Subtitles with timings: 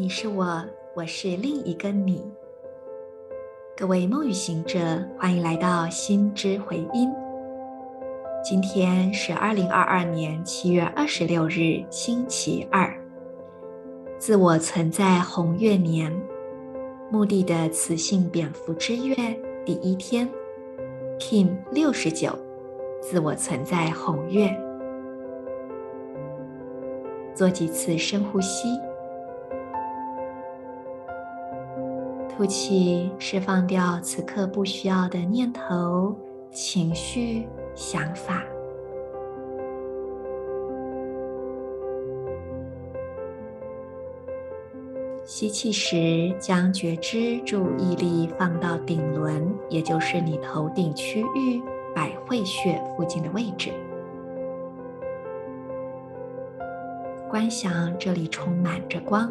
[0.00, 2.24] 你是我，我是另一个你。
[3.76, 4.78] 各位梦与行者，
[5.18, 7.12] 欢迎来到心之回音。
[8.42, 12.90] 今天是二零二二年七月二十六日，星期二，
[14.18, 16.10] 自我存在红月年，
[17.10, 19.14] 目的的雌性蝙蝠之月
[19.66, 20.26] 第一天
[21.18, 22.34] ，Kin 六十九，
[23.02, 24.58] 自我存在红月，
[27.34, 28.80] 做几次深呼吸。
[32.40, 36.16] 呼气，释放掉此刻不需要的念头、
[36.50, 38.42] 情绪、想法。
[45.22, 51.60] 吸气时，将觉知注意力放到顶轮，也就是你头顶区域
[51.94, 53.70] 百会穴附近的位置，
[57.28, 59.30] 观想这里充满着光。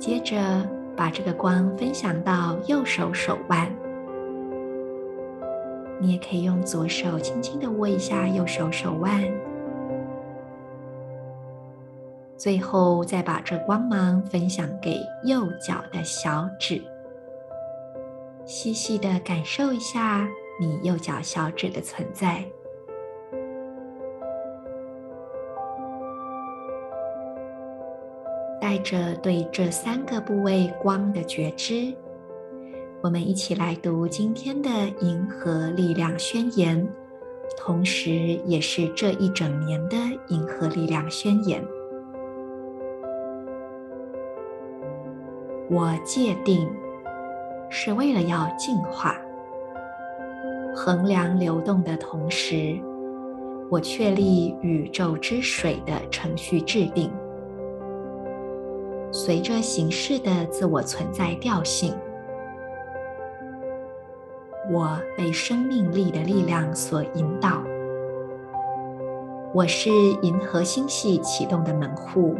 [0.00, 3.70] 接着把这个光分享到右手手腕，
[6.00, 9.30] 你也可以用左手轻轻的握一下右手手腕，
[12.34, 16.82] 最后再把这光芒分享给右脚的小指，
[18.46, 20.26] 细细的感受一下
[20.58, 22.42] 你右脚小指的存在。
[28.60, 31.94] 带着对这三个部位光的觉知，
[33.00, 34.68] 我们一起来读今天的
[35.00, 36.86] 银河力量宣言，
[37.58, 38.10] 同时
[38.44, 39.96] 也是这一整年的
[40.28, 41.64] 银河力量宣言。
[45.70, 46.68] 我界定
[47.70, 49.16] 是为了要净化，
[50.74, 52.78] 衡量流动的同时，
[53.70, 57.10] 我确立宇宙之水的程序制定。
[59.12, 61.92] 随着形式的自我存在调性，
[64.70, 67.60] 我被生命力的力量所引导。
[69.52, 69.90] 我是
[70.22, 72.36] 银河星系启动的门户，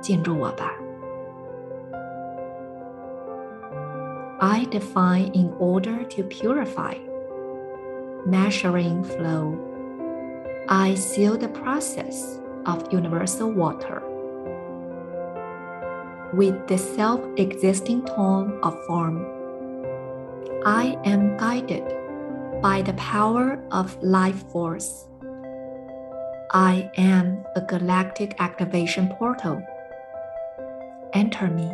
[0.00, 0.72] 进入我吧。
[4.38, 6.96] I define in order to purify,
[8.26, 9.54] measuring flow.
[10.68, 14.02] I seal the process of universal water.
[16.35, 19.25] With the self-existing tone of form,
[20.65, 21.83] I am guided
[22.61, 25.07] by the power of life force.
[26.53, 29.61] I am a galactic activation portal.
[31.13, 31.71] Enter me.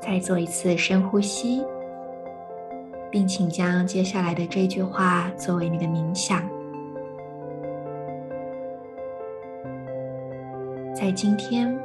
[0.00, 1.62] 再做一次深呼吸。
[3.13, 6.41] 并请将接下来的这句话作为你的冥想。
[10.95, 11.79] 在今天，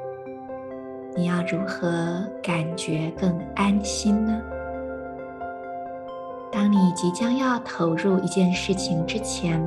[1.15, 4.41] 你要如何感觉更安心呢？
[6.51, 9.63] 当你即将要投入一件事情之前，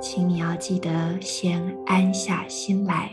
[0.00, 3.10] 请你要记得先安下心来。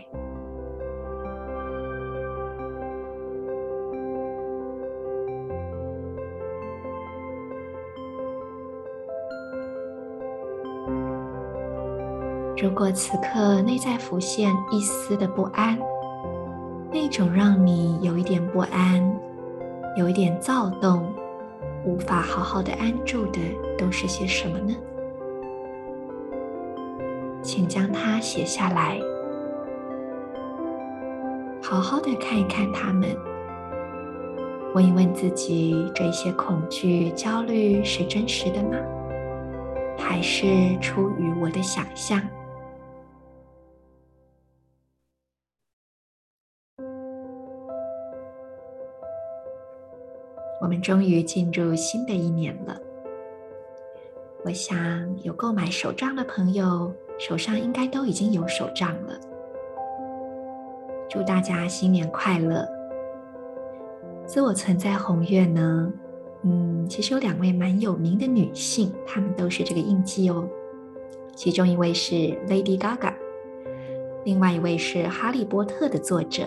[12.61, 15.79] 如果此刻内在浮现一丝的不安，
[16.91, 19.17] 那种让你有一点不安、
[19.95, 21.09] 有一点躁动、
[21.85, 23.39] 无法好好的安住的，
[23.77, 24.75] 都是些什么呢？
[27.41, 28.99] 请将它写下来，
[31.63, 33.15] 好好的看一看它们，
[34.75, 38.75] 问一问自己：这些恐惧、焦虑是真实的吗？
[39.97, 42.21] 还是出于我的想象？
[50.61, 52.77] 我们终于进入新的一年了。
[54.43, 54.77] 我想
[55.23, 59.19] 有购买手账的朋友，手上应该都已经有手账了。
[61.09, 62.67] 祝大家新年快乐！
[64.25, 65.91] 自我存在红月呢，
[66.43, 70.47] 嗯，其实有两位蛮有名的女性，她们都是这个印记哦。
[71.35, 72.13] 其中一位是
[72.47, 73.13] Lady Gaga，
[74.23, 76.43] 另外一位是《哈利波特》的作者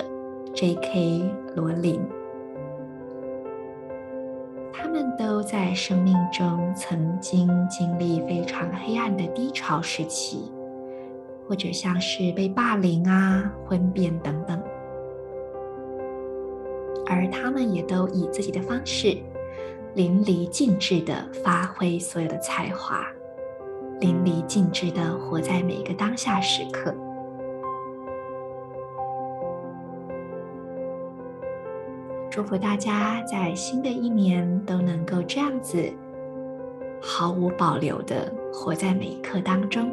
[0.54, 1.30] J.K.
[1.56, 2.00] 罗琳。
[4.82, 10.50] 他们都在生命中曾经经历非常黑暗的低潮时期，
[11.48, 14.60] 或者像是被霸凌啊、婚变等等。
[17.06, 19.16] 而他们也都以自己的方式
[19.94, 21.14] 淋漓尽致地
[21.44, 23.06] 发挥所有的才华，
[24.00, 26.92] 淋漓尽致地活在每一个当下时刻。
[32.32, 35.92] 祝福大家在新的一年都能够这样子，
[36.98, 39.92] 毫无保留的活在每一刻当中，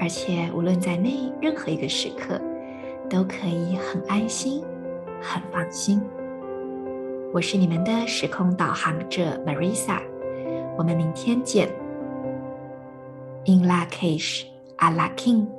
[0.00, 2.40] 而且无论在那任何一个时刻，
[3.10, 4.64] 都可以很安心、
[5.20, 6.00] 很放心。
[7.30, 10.00] 我是你们的时空导航者 Marisa，
[10.78, 11.68] 我们明天见。
[13.44, 14.44] In Lak'ech
[14.78, 15.55] Ala King。